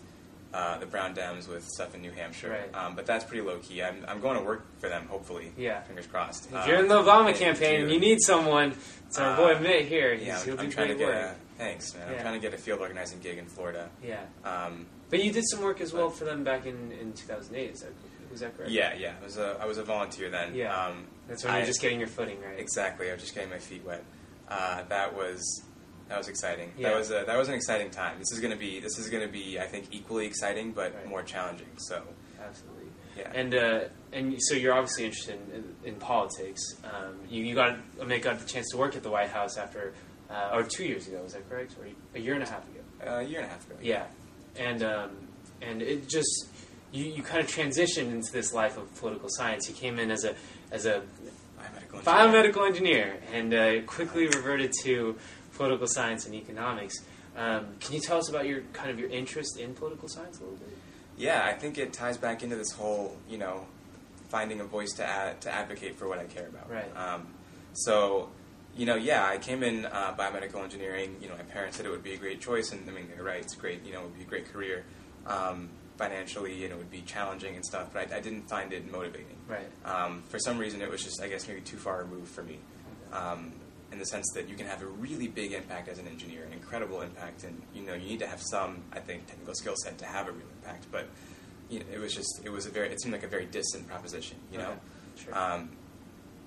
uh, 0.57 0.79
the 0.79 0.87
Brown 0.87 1.15
Dems 1.15 1.47
with 1.49 1.65
stuff 1.69 1.95
in 1.95 2.01
New 2.01 2.13
Hampshire. 2.13 2.51
Right. 2.51 2.75
Um, 2.75 2.97
but 2.97 3.05
that's 3.05 3.25
pretty 3.25 3.43
low 3.43 3.59
key. 3.59 3.83
I'm, 3.83 4.05
I'm 4.09 4.21
going 4.21 4.39
to 4.39 4.43
work 4.45 4.65
for 4.81 4.89
them. 4.89 5.07
Hopefully. 5.09 5.53
Yeah. 5.57 5.83
Fingers 5.83 6.07
crossed. 6.07 6.49
If 6.51 6.67
you're 6.67 6.79
in 6.79 6.89
the 6.89 6.95
Obama 7.03 7.35
campaign 7.35 7.83
and 7.83 7.91
you 7.93 8.01
need 8.01 8.21
someone, 8.23 8.75
it's 9.07 9.19
our 9.19 9.35
Uh, 9.35 9.37
boy 9.37 9.59
Mitt 9.61 9.85
here. 9.87 10.15
He's, 10.15 10.27
Yeah, 10.29 10.43
he'll 10.45 10.55
I'm, 10.55 10.61
I'm 10.67 10.71
trying 10.71 10.89
to 10.89 10.95
get 10.95 11.09
work. 11.09 11.17
a 11.17 11.59
thanks, 11.59 11.95
man. 11.95 12.05
Yeah. 12.09 12.15
I'm 12.17 12.21
trying 12.23 12.35
to 12.35 12.41
get 12.41 12.55
a 12.55 12.59
field 12.59 12.81
organizing 12.81 13.21
gig 13.21 13.37
in 13.39 13.47
Florida. 13.47 13.91
Yeah, 14.03 14.21
Um, 14.45 14.87
but 15.11 15.23
you 15.23 15.31
did 15.33 15.45
some 15.47 15.61
work 15.63 15.81
as 15.81 15.93
well 15.93 16.09
for 16.11 16.25
them 16.25 16.43
back 16.43 16.65
in, 16.67 16.91
in 17.01 17.13
2008. 17.13 17.71
Is 17.73 17.81
that 17.83 17.93
was 18.31 18.41
that 18.41 18.57
correct? 18.57 18.71
yeah, 18.73 18.93
yeah. 18.95 19.13
I 19.21 19.25
was 19.25 19.37
a 19.39 19.57
I 19.61 19.67
was 19.67 19.79
a 19.79 19.85
volunteer 19.85 20.31
then. 20.31 20.55
Yeah. 20.55 20.75
Um, 20.87 21.07
That's 21.29 21.45
when 21.45 21.55
I- 21.55 21.59
you're 21.59 21.67
just 21.67 21.81
getting 21.81 21.99
your 22.01 22.09
footing, 22.09 22.39
right? 22.43 22.59
Exactly. 22.59 23.09
I 23.11 23.13
was 23.13 23.23
just 23.23 23.35
getting 23.35 23.51
my 23.51 23.59
feet 23.59 23.85
wet. 23.85 24.03
Uh, 24.49 24.83
that 24.89 25.15
was 25.15 25.63
that 26.09 26.19
was 26.19 26.29
exciting. 26.29 26.73
Yeah. 26.79 26.91
That 26.91 26.99
was 26.99 27.11
a, 27.11 27.25
that 27.27 27.37
was 27.39 27.49
an 27.49 27.55
exciting 27.55 27.91
time. 27.91 28.19
This 28.19 28.33
is 28.33 28.41
going 28.41 28.53
to 28.53 28.59
be 28.59 28.81
this 28.81 28.99
is 28.99 29.09
going 29.11 29.27
to 29.27 29.33
be 29.33 29.59
I 29.59 29.67
think 29.67 29.87
equally 29.91 30.27
exciting, 30.27 30.73
but 30.73 30.95
Right. 30.95 31.09
more 31.09 31.23
challenging. 31.23 31.69
So 31.79 32.03
Absolutely. 32.43 32.87
yeah. 33.17 33.31
And 33.35 33.55
uh, 33.55 33.81
and 34.13 34.37
so 34.41 34.55
you're 34.55 34.75
obviously 34.75 35.05
interested 35.05 35.39
in, 35.53 35.55
in, 35.85 35.95
in 35.95 35.95
politics. 35.97 36.63
Um, 36.85 37.17
you 37.29 37.43
you 37.45 37.55
got 37.55 37.79
Amit 37.99 38.23
got 38.23 38.39
the 38.39 38.47
chance 38.47 38.69
to 38.71 38.77
work 38.77 38.95
at 38.97 39.03
the 39.03 39.11
White 39.11 39.31
House 39.31 39.57
after, 39.57 39.95
uh, 40.31 40.51
or 40.55 40.63
two 40.63 40.85
years 40.85 41.09
ago, 41.09 41.23
is 41.27 41.33
that 41.33 41.49
correct? 41.51 41.75
Or 41.81 41.87
a 42.15 42.21
year 42.21 42.35
and 42.35 42.43
a 42.43 42.47
half 42.47 42.63
ago? 42.69 42.81
uh, 43.07 43.19
a 43.19 43.23
year 43.23 43.41
and 43.41 43.47
a 43.49 43.51
half 43.51 43.67
ago. 43.67 43.77
Yeah, 43.83 44.05
and 44.57 44.83
um, 44.83 45.11
and 45.61 45.83
it 45.83 46.09
just 46.09 46.47
you, 46.93 47.05
you 47.07 47.23
kind 47.23 47.41
of 47.43 47.51
transitioned 47.51 48.11
into 48.13 48.31
this 48.33 48.55
life 48.55 48.77
of 48.79 48.95
political 49.01 49.29
science. 49.31 49.69
You 49.69 49.75
came 49.75 49.99
in 49.99 50.11
as 50.11 50.25
a 50.25 50.35
as 50.71 50.87
a 50.87 51.03
Biomedical. 51.59 51.99
engineering. 51.99 52.53
biomedical 52.53 52.67
engineer 52.69 53.17
and 53.33 53.55
uh, 53.55 53.81
quickly 53.87 54.27
reverted 54.29 54.73
to 54.85 55.17
political 55.57 55.87
science 55.87 56.27
and 56.27 56.35
economics. 56.35 56.95
Um, 57.37 57.67
can 57.81 57.95
you 57.95 58.01
tell 58.01 58.19
us 58.19 58.29
about 58.29 58.47
your 58.47 58.63
kind 58.73 58.91
of 58.91 58.99
your 58.99 59.11
interest 59.11 59.59
in 59.59 59.75
political 59.75 60.09
science 60.09 60.39
a 60.39 60.43
little 60.43 60.59
bit? 60.59 60.77
Yeah, 61.19 61.45
I 61.45 61.55
think 61.55 61.79
it 61.79 61.93
ties 61.93 62.17
back 62.17 62.43
into 62.43 62.57
this 62.57 62.73
whole 62.73 63.17
you 63.29 63.39
know 63.39 63.67
finding 64.29 64.61
a 64.61 64.65
voice 64.65 64.93
to 64.95 65.05
ad, 65.05 65.41
to 65.43 65.51
advocate 65.51 65.97
for 65.97 66.09
what 66.09 66.19
I 66.19 66.25
care 66.25 66.49
about. 66.49 66.71
Right. 66.71 66.97
Um, 66.97 67.27
so. 67.73 68.31
You 68.79 68.85
know, 68.85 68.97
yeah, 68.97 69.25
I 69.25 69.39
came 69.39 69.63
in 69.63 69.87
uh, 69.87 70.15
biomedical 70.19 70.63
engineering. 70.63 71.17
You 71.23 71.29
know, 71.29 71.35
my 71.35 71.45
parents 71.45 71.79
said 71.79 71.87
it 71.87 71.89
would 71.89 72.03
be 72.03 72.13
a 72.13 72.19
great 72.19 72.43
choice, 72.43 72.73
and 72.73 72.87
I 72.87 72.93
mean, 72.93 73.09
they're 73.09 73.25
right. 73.25 73.41
It's 73.41 73.55
great. 73.55 73.83
You 73.87 73.95
know, 73.95 74.01
it 74.01 74.03
would 74.03 74.19
be 74.19 74.25
a 74.25 74.27
great 74.27 74.53
career. 74.53 74.85
Um, 75.27 75.71
financially, 75.97 76.65
and 76.65 76.73
it 76.73 76.77
would 76.77 76.91
be 76.91 77.01
challenging 77.03 77.57
and 77.57 77.65
stuff. 77.65 77.89
But 77.93 78.13
I, 78.13 78.19
I 78.19 78.21
didn't 78.21 78.49
find 78.49 78.73
it 78.73 78.91
motivating. 78.91 79.37
Right. 79.49 79.69
Um, 79.85 80.23
for 80.29 80.39
some 80.39 80.59
reason, 80.59 80.83
it 80.83 80.91
was 80.91 81.03
just, 81.03 81.23
I 81.23 81.29
guess, 81.29 81.49
maybe 81.49 81.63
too 81.63 81.77
far 81.77 81.99
removed 81.99 82.29
for 82.29 82.43
me. 82.43 82.59
Um, 83.13 83.53
in 83.93 83.99
the 83.99 84.07
sense 84.07 84.27
that 84.35 84.49
you 84.49 84.57
can 84.57 84.67
have 84.67 84.83
a 84.83 84.87
really 84.87 85.29
big 85.29 85.53
impact 85.53 85.89
as 85.89 85.99
an 85.99 86.07
engineer, 86.09 86.45
an 86.45 86.53
incredible 86.53 87.03
impact, 87.03 87.45
and 87.45 87.61
you 87.75 87.83
know 87.83 87.95
you 87.95 88.07
need 88.09 88.19
to 88.21 88.27
have 88.27 88.43
some, 88.43 88.83
I 88.93 88.99
think, 89.01 89.27
technical 89.27 89.55
skill 89.55 89.75
set 89.77 89.99
to 89.99 90.05
have 90.07 90.29
a 90.29 90.33
real 90.33 90.47
impact. 90.61 90.87
But 90.91 91.09
you 91.71 91.81
know, 91.81 91.87
it 91.93 91.99
was 91.99 92.15
just, 92.15 92.41
it 92.45 92.51
was 92.51 92.67
a 92.67 92.71
very, 92.71 92.91
it 92.91 93.01
seemed 93.01 93.13
like 93.13 93.25
a 93.25 93.29
very 93.29 93.47
distant 93.47 93.89
proposition, 93.89 94.37
you 94.53 94.59
know. 94.59 94.71
Okay. 94.71 95.25
Sure. 95.25 95.37
Um, 95.39 95.71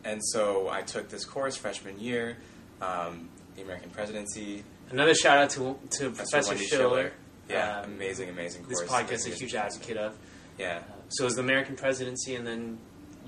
and 0.05 0.21
so 0.23 0.69
I 0.69 0.81
took 0.81 1.09
this 1.09 1.25
course 1.25 1.57
freshman 1.57 1.99
year, 1.99 2.37
um, 2.81 3.29
the 3.55 3.61
American 3.63 3.89
Presidency. 3.89 4.63
Another 4.91 5.13
shout 5.13 5.37
out 5.37 5.49
to 5.51 5.77
to 5.97 6.11
Professor 6.11 6.49
Wendy 6.51 6.65
Schiller. 6.65 7.11
Yeah, 7.49 7.81
Um, 7.81 7.93
amazing, 7.93 8.29
amazing 8.29 8.65
This 8.67 8.83
podcast 8.83 9.11
is 9.11 9.27
a 9.27 9.31
huge 9.31 9.55
advocate 9.55 9.97
of. 9.97 10.15
Yeah. 10.57 10.77
Uh, 10.87 10.93
so 11.09 11.23
it 11.23 11.25
was 11.25 11.35
the 11.35 11.41
American 11.41 11.75
presidency, 11.75 12.35
and 12.35 12.45
then 12.45 12.77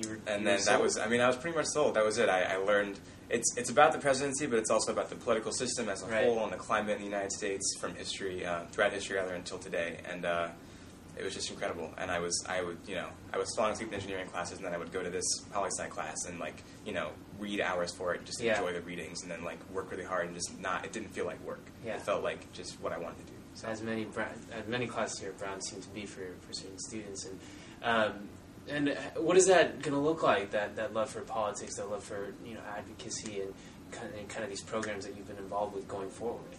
you 0.01 0.09
were. 0.09 0.15
and 0.27 0.41
you 0.41 0.47
then 0.47 0.59
were 0.59 0.65
that 0.65 0.81
was 0.81 0.97
i 0.97 1.07
mean 1.07 1.19
i 1.21 1.27
was 1.27 1.35
pretty 1.35 1.55
much 1.57 1.65
sold 1.65 1.95
that 1.95 2.05
was 2.05 2.17
it 2.17 2.29
i, 2.29 2.43
I 2.43 2.55
learned 2.55 2.97
it's 3.31 3.55
it's 3.57 3.69
about 3.69 3.91
the 3.93 3.97
presidency 3.99 4.45
but 4.45 4.59
it's 4.59 4.69
also 4.69 4.91
about 4.91 5.09
the 5.09 5.15
political 5.15 5.51
system 5.51 5.89
as 5.89 6.03
a 6.03 6.05
Right. 6.07 6.25
whole 6.25 6.43
and 6.43 6.51
the 6.51 6.57
climate 6.57 6.95
in 6.97 6.99
the 6.99 7.05
united 7.05 7.31
states 7.31 7.75
from 7.79 7.95
history 7.95 8.45
uh, 8.45 8.65
throughout 8.71 8.91
history 8.93 9.15
rather 9.17 9.33
until 9.33 9.57
today 9.57 9.97
and 10.09 10.25
uh, 10.25 10.49
it 11.17 11.23
was 11.23 11.33
just 11.33 11.49
incredible 11.49 11.89
and 11.97 12.11
i 12.11 12.19
was 12.19 12.43
i 12.49 12.61
would 12.61 12.77
you 12.87 12.95
know 12.95 13.07
i 13.33 13.37
was 13.37 13.53
falling 13.55 13.73
asleep 13.73 13.87
in 13.89 13.93
engineering 13.95 14.27
classes 14.27 14.57
and 14.57 14.65
then 14.65 14.73
i 14.73 14.77
would 14.77 14.91
go 14.91 15.01
to 15.01 15.09
this 15.09 15.25
poli 15.51 15.69
sci 15.69 15.87
class 15.87 16.25
and 16.27 16.39
like 16.39 16.61
you 16.85 16.93
know 16.93 17.09
read 17.39 17.59
hours 17.61 17.91
for 17.93 18.13
it 18.13 18.23
just 18.25 18.39
Yeah. 18.41 18.53
enjoy 18.57 18.73
the 18.73 18.81
readings 18.81 19.21
and 19.23 19.31
then 19.31 19.43
like 19.43 19.57
work 19.73 19.89
really 19.91 20.03
hard 20.03 20.25
and 20.27 20.35
just 20.35 20.59
not 20.59 20.83
it 20.85 20.91
didn't 20.91 21.09
feel 21.13 21.25
like 21.25 21.41
work 21.45 21.63
Yeah. 21.85 21.95
it 21.95 22.01
felt 22.01 22.23
like 22.23 22.51
just 22.53 22.79
what 22.81 22.91
i 22.91 22.97
wanted 22.97 23.19
to 23.25 23.31
do 23.31 23.37
so 23.53 23.67
as 23.67 23.81
many 23.81 24.07
as 24.53 24.67
many 24.67 24.87
classes 24.87 25.19
here 25.19 25.29
at 25.29 25.37
Brown 25.37 25.61
seem 25.61 25.81
to 25.81 25.89
be 25.89 26.05
for, 26.05 26.21
for 26.41 26.53
certain 26.53 26.79
students, 26.79 27.25
and 27.25 27.37
um, 27.83 28.13
and 28.71 28.89
uh, 28.89 28.93
what 29.17 29.37
is 29.37 29.47
that 29.47 29.81
going 29.81 29.93
to 29.93 29.99
look 29.99 30.23
like? 30.23 30.51
That 30.51 30.75
that 30.77 30.93
love 30.93 31.09
for 31.09 31.21
politics, 31.21 31.75
that 31.75 31.89
love 31.89 32.03
for 32.03 32.33
you 32.45 32.55
know 32.55 32.61
advocacy, 32.77 33.41
and 33.41 33.53
kind 33.91 34.07
of, 34.11 34.19
and 34.19 34.29
kind 34.29 34.43
of 34.43 34.49
these 34.49 34.61
programs 34.61 35.05
that 35.05 35.15
you've 35.15 35.27
been 35.27 35.37
involved 35.37 35.75
with 35.75 35.87
going 35.87 36.09
forward. 36.09 36.51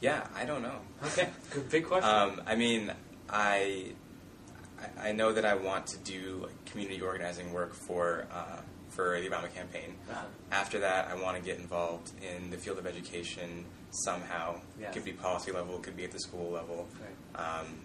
yeah 0.00 0.26
i 0.34 0.44
don't 0.44 0.62
know 0.62 0.78
Okay, 1.04 1.28
good 1.50 1.68
big 1.70 1.84
question. 1.86 2.08
Um, 2.08 2.42
I 2.46 2.54
mean, 2.56 2.92
I 3.28 3.92
I, 4.98 5.12
know 5.12 5.32
that 5.32 5.44
I 5.44 5.54
want 5.54 5.86
to 5.88 5.98
do 5.98 6.48
community 6.66 7.00
organizing 7.00 7.52
work 7.52 7.74
for 7.74 8.26
uh, 8.32 8.60
for 8.88 9.20
the 9.20 9.28
Obama 9.28 9.52
campaign. 9.54 9.94
Uh-huh. 10.10 10.24
After 10.50 10.78
that, 10.80 11.08
I 11.08 11.20
want 11.20 11.36
to 11.36 11.42
get 11.42 11.58
involved 11.58 12.12
in 12.22 12.50
the 12.50 12.56
field 12.56 12.78
of 12.78 12.86
education 12.86 13.64
somehow. 13.90 14.60
Yeah. 14.80 14.88
It 14.88 14.94
could 14.94 15.04
be 15.04 15.12
policy 15.12 15.52
level, 15.52 15.76
it 15.76 15.82
could 15.82 15.96
be 15.96 16.04
at 16.04 16.12
the 16.12 16.20
school 16.20 16.50
level. 16.50 16.86
Right. 17.00 17.60
Um, 17.60 17.80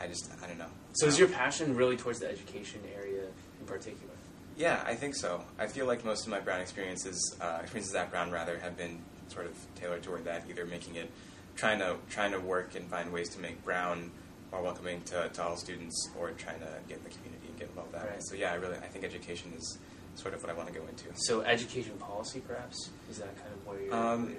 I 0.00 0.06
just 0.06 0.30
I 0.42 0.46
don't 0.46 0.58
know. 0.58 0.70
So 0.92 1.06
is 1.06 1.18
your 1.18 1.28
passion 1.28 1.76
really 1.76 1.96
towards 1.96 2.20
the 2.20 2.30
education 2.30 2.80
area 2.96 3.22
in 3.60 3.66
particular? 3.66 4.12
Yeah, 4.56 4.82
I 4.86 4.94
think 4.94 5.16
so. 5.16 5.42
I 5.58 5.66
feel 5.66 5.86
like 5.86 6.04
most 6.04 6.24
of 6.24 6.30
my 6.30 6.38
Brown 6.38 6.60
experiences, 6.60 7.36
uh, 7.40 7.58
experiences 7.60 7.94
at 7.94 8.10
Brown 8.10 8.30
rather, 8.30 8.58
have 8.58 8.76
been 8.76 9.00
sort 9.28 9.46
of 9.46 9.52
tailored 9.74 10.02
toward 10.02 10.24
that, 10.26 10.44
either 10.48 10.64
making 10.64 10.94
it, 10.94 11.10
trying 11.56 11.78
to 11.80 11.96
trying 12.08 12.32
to 12.32 12.38
work 12.40 12.74
and 12.76 12.88
find 12.88 13.12
ways 13.12 13.28
to 13.30 13.40
make 13.40 13.62
Brown 13.64 14.10
more 14.52 14.62
welcoming 14.62 15.02
to, 15.02 15.28
to 15.28 15.42
all 15.42 15.56
students, 15.56 16.10
or 16.18 16.30
trying 16.32 16.60
to 16.60 16.68
get 16.88 16.98
in 16.98 17.04
the 17.04 17.10
community 17.10 17.46
and 17.48 17.58
get 17.58 17.68
involved 17.68 17.92
that 17.92 18.04
way. 18.04 18.16
So 18.20 18.36
yeah, 18.36 18.52
I 18.52 18.54
really 18.54 18.76
I 18.76 18.86
think 18.86 19.04
education 19.04 19.52
is 19.56 19.78
sort 20.14 20.34
of 20.34 20.42
what 20.42 20.50
I 20.50 20.54
want 20.54 20.68
to 20.68 20.74
go 20.78 20.86
into. 20.86 21.06
So 21.14 21.40
education 21.40 21.94
policy, 21.98 22.40
perhaps, 22.46 22.90
is 23.10 23.18
that 23.18 23.34
kind 23.36 23.48
of 23.52 23.66
where 23.66 23.80
you're, 23.80 23.94
Um, 23.94 24.36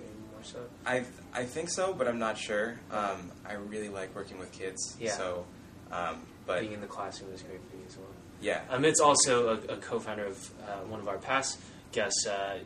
where 0.53 0.63
you're 0.63 0.93
aiming 0.93 1.03
more 1.03 1.03
so? 1.03 1.35
I 1.35 1.41
I 1.41 1.45
think 1.45 1.69
so, 1.69 1.93
but 1.93 2.07
I'm 2.07 2.19
not 2.19 2.37
sure. 2.37 2.79
Um, 2.91 3.31
I 3.47 3.53
really 3.53 3.89
like 3.89 4.15
working 4.15 4.37
with 4.39 4.51
kids. 4.51 4.95
Yeah. 4.99 5.11
So, 5.11 5.45
um, 5.91 6.21
but 6.45 6.59
Being 6.61 6.73
in 6.73 6.81
the 6.81 6.87
classroom 6.87 7.33
is 7.33 7.41
great 7.41 7.59
for 7.69 7.75
you 7.77 7.83
as 7.87 7.97
well. 7.97 8.07
yeah, 8.41 8.61
Amit's 8.71 8.99
also 8.99 9.49
a, 9.49 9.73
a 9.73 9.77
co-founder 9.77 10.25
of 10.25 10.51
uh, 10.61 10.83
one 10.87 10.99
of 10.99 11.07
our 11.07 11.17
past 11.17 11.59
guests 11.91 12.27
uh, 12.27 12.59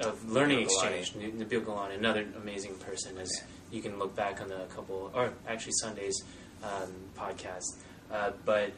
of 0.00 0.30
Learning 0.30 0.58
Nabil 0.66 0.98
Exchange, 0.98 1.12
Nabil 1.14 1.62
Galani, 1.64 1.94
another 1.96 2.26
amazing 2.42 2.74
person. 2.76 3.16
As 3.18 3.30
Yeah. 3.38 3.46
you 3.76 3.82
can 3.82 3.98
look 3.98 4.14
back 4.16 4.40
on 4.42 4.48
the 4.48 4.66
couple, 4.74 5.10
or 5.14 5.32
actually 5.48 5.72
Sunday's 5.80 6.22
um, 6.62 6.92
podcast. 7.16 7.64
Uh, 8.12 8.32
but 8.44 8.72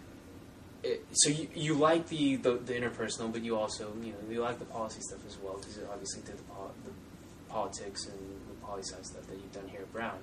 it, 0.85 1.05
so 1.13 1.31
you, 1.31 1.49
you 1.55 1.75
like 1.75 2.09
the, 2.09 2.37
the 2.37 2.53
the 2.55 2.75
interpersonal, 2.75 3.33
but 3.33 3.43
you 3.43 3.57
also 3.57 3.93
you 4.03 4.13
know 4.13 4.19
you 4.31 4.41
like 4.43 4.59
the 4.59 4.65
policy 4.67 5.01
stuff 5.01 5.25
as 5.27 5.39
well 5.39 5.55
because 5.59 5.79
obviously 5.91 6.23
did 6.23 6.37
the, 6.39 6.45
the 6.85 6.92
politics 7.53 8.07
and 8.07 8.19
the 8.49 8.55
poli 8.67 8.83
sci 8.83 8.97
stuff 9.03 9.27
that 9.27 9.35
you've 9.37 9.53
done 9.53 9.69
here 9.69 9.81
at 9.83 9.93
Brown. 9.93 10.19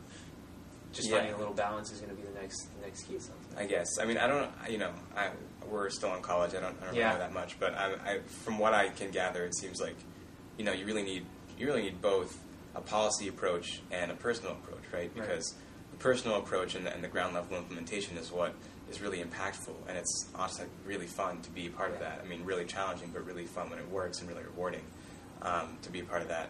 Just 0.91 1.07
Yeah. 1.09 1.17
finding 1.17 1.35
a 1.35 1.37
little 1.37 1.53
balance 1.53 1.91
is 1.91 1.99
going 2.01 2.09
to 2.09 2.19
be 2.19 2.27
the 2.27 2.39
next 2.41 2.67
the 2.79 2.85
next 2.85 3.03
key. 3.03 3.13
It 3.15 3.21
sounds 3.21 3.45
like. 3.55 3.63
I 3.65 3.67
guess. 3.67 3.87
I 3.99 4.05
mean, 4.05 4.17
I 4.17 4.25
don't. 4.27 4.49
You 4.67 4.79
know, 4.79 4.91
I 5.15 5.29
we're 5.69 5.89
still 5.91 6.15
in 6.15 6.21
college. 6.23 6.55
I 6.55 6.59
don't, 6.61 6.75
I 6.81 6.85
don't 6.87 6.95
Yeah. 6.95 7.13
know 7.13 7.19
that 7.19 7.31
much, 7.33 7.59
but 7.59 7.75
I, 7.75 7.93
I, 8.05 8.19
from 8.43 8.57
what 8.57 8.73
I 8.73 8.89
can 8.89 9.11
gather, 9.11 9.45
it 9.45 9.55
seems 9.55 9.79
like, 9.79 9.95
you 10.57 10.65
know, 10.65 10.71
you 10.71 10.83
really 10.85 11.03
need 11.03 11.25
you 11.59 11.67
really 11.67 11.83
need 11.83 12.01
both 12.01 12.39
a 12.73 12.81
policy 12.81 13.27
approach 13.27 13.81
and 13.91 14.09
a 14.11 14.15
personal 14.15 14.53
approach, 14.53 14.81
right? 14.91 15.01
Right. 15.01 15.13
Because 15.15 15.53
the 15.91 15.97
personal 15.97 16.37
approach 16.37 16.73
and 16.73 16.85
the, 16.87 16.93
and 16.93 17.03
the 17.03 17.07
ground 17.07 17.35
level 17.35 17.55
implementation 17.57 18.17
is 18.17 18.31
what 18.31 18.55
is 18.89 18.99
really 19.01 19.21
impactful, 19.21 19.75
and 19.87 19.95
it's 19.95 20.27
honestly 20.33 20.65
really 20.85 21.05
fun 21.05 21.39
to 21.41 21.51
be 21.51 21.67
a 21.67 21.69
part 21.69 21.91
of 21.91 21.99
that. 21.99 22.21
I 22.23 22.27
mean, 22.27 22.43
really 22.45 22.65
challenging, 22.65 23.11
but 23.13 23.23
really 23.25 23.45
fun 23.45 23.69
when 23.69 23.77
it 23.77 23.87
works, 23.91 24.21
and 24.21 24.29
really 24.29 24.43
rewarding 24.43 24.85
um, 25.43 25.77
to 25.83 25.91
be 25.91 25.99
a 25.99 26.03
part 26.03 26.23
of 26.23 26.29
that. 26.29 26.49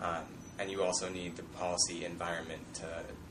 Um, 0.00 0.24
and 0.58 0.70
you 0.70 0.82
also 0.82 1.08
need 1.08 1.36
the 1.36 1.42
policy 1.42 2.04
environment 2.04 2.60
to, 2.74 2.86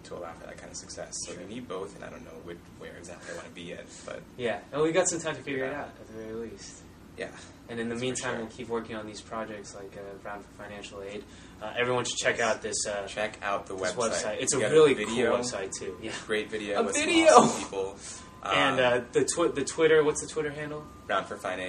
to 0.05 0.15
allow 0.15 0.31
for 0.33 0.47
that 0.47 0.57
kind 0.57 0.71
of 0.71 0.77
success. 0.77 1.13
So 1.25 1.33
Sure. 1.33 1.41
you 1.43 1.47
need 1.47 1.67
both, 1.67 1.95
and 1.95 2.03
I 2.03 2.09
don't 2.09 2.23
know 2.25 2.37
which, 2.43 2.57
where 2.79 2.91
exactly 2.97 3.31
I 3.31 3.35
want 3.35 3.47
to 3.47 3.53
be 3.53 3.61
yet, 3.63 3.85
but 4.05 4.21
Yeah, 4.37 4.59
and 4.71 4.81
we 4.81 4.91
got 4.91 5.07
some 5.07 5.19
time 5.19 5.35
to 5.35 5.41
figure 5.43 5.65
it 5.65 5.73
out 5.73 5.89
at 5.89 6.07
the 6.07 6.13
very 6.13 6.33
least. 6.49 6.81
yeah. 7.17 7.27
And 7.69 7.79
in 7.79 7.87
the 7.87 7.93
That's 7.93 8.01
meantime, 8.01 8.31
sure. 8.31 8.39
we'll 8.39 8.47
keep 8.51 8.67
working 8.67 8.95
on 8.95 9.05
these 9.05 9.21
projects 9.21 9.75
like 9.75 9.95
uh, 9.95 10.17
Brown 10.23 10.41
for 10.41 10.63
Financial 10.63 11.03
Aid. 11.03 11.23
Uh, 11.61 11.71
everyone 11.77 12.03
should 12.05 12.17
check 12.17 12.39
out 12.39 12.63
this, 12.63 12.87
uh, 12.87 13.05
Check 13.05 13.37
out 13.43 13.67
the 13.67 13.75
website. 13.75 14.09
website. 14.09 14.37
It's 14.41 14.53
a 14.55 14.59
really 14.59 14.95
video, 14.95 15.29
cool 15.35 15.39
website 15.43 15.71
too. 15.77 15.95
Yeah. 16.01 16.11
Great 16.25 16.49
video 16.49 16.79
A 16.79 16.91
video! 16.91 17.27
some 17.27 17.43
awesome 17.43 17.61
people. 17.63 17.95
and 18.43 18.79
Um, 18.79 18.93
uh, 18.93 19.05
the 19.11 19.25
twi- 19.25 19.49
the 19.49 19.63
Twitter, 19.65 20.03
what's 20.03 20.21
the 20.21 20.27
Twitter 20.27 20.49
handle? 20.49 20.83
Brown 21.05 21.25
for 21.25 21.37
Fine 21.37 21.59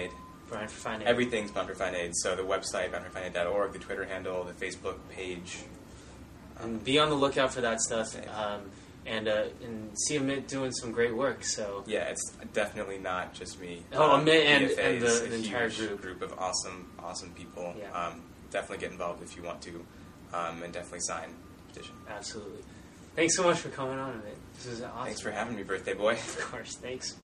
Aid. 0.57 0.71
For 0.71 0.81
Financial. 0.81 1.09
Everything's 1.09 1.51
for 1.51 1.75
Fine 1.75 1.95
Aid. 1.95 2.13
So 2.17 2.35
the 2.37 2.43
website, 2.43 2.91
brownforfineaid.org, 2.91 3.73
the 3.73 3.79
Twitter 3.79 4.05
handle, 4.05 4.45
the 4.45 4.53
Facebook 4.53 4.97
page. 5.11 5.59
And 6.61 6.83
be 6.85 6.99
on 6.99 7.09
the 7.09 7.15
lookout 7.15 7.53
for 7.55 7.61
that 7.63 7.81
stuff. 7.81 8.15
Um, 8.37 8.71
and 9.07 9.29
uh, 9.29 9.45
and 9.65 9.91
see 9.99 10.19
Amit 10.19 10.47
doing 10.47 10.73
some 10.73 10.93
great 10.93 11.17
work. 11.17 11.43
So 11.43 11.83
Yeah, 11.87 12.05
it's 12.11 12.33
definitely 12.53 12.99
not 12.99 13.33
just 13.33 13.59
me. 13.61 13.83
Oh, 13.95 14.11
Amit 14.19 14.45
and- 14.45 14.71
and 14.73 15.01
the- 15.01 15.07
the 15.29 15.35
entire 15.35 15.69
huge 15.71 16.01
group. 16.03 16.21
of 16.21 16.39
awesome, 16.39 16.93
awesome 16.99 17.31
people. 17.33 17.75
Yeah. 17.79 17.91
Um, 17.93 18.23
definitely 18.51 18.79
get 18.79 18.93
involved 18.93 19.23
if 19.23 19.37
you 19.37 19.43
want 19.43 19.63
to, 19.63 19.85
um, 20.35 20.63
and 20.63 20.73
definitely 20.73 21.01
sign 21.01 21.31
the 21.69 21.73
petition. 21.73 21.95
absolutely. 22.11 22.63
Thanks 23.17 23.37
so 23.37 23.43
much 23.43 23.59
for 23.59 23.71
coming 23.71 23.99
on, 23.99 24.13
Amit. 24.21 24.35
This 24.57 24.67
is 24.67 24.83
awesome. 24.83 25.05
Thanks 25.07 25.21
for 25.21 25.31
having 25.31 25.57
me, 25.57 25.63
birthday 25.63 25.95
boy. 25.95 26.13
Of 26.13 26.41
course. 26.51 26.77
Thanks. 26.77 27.21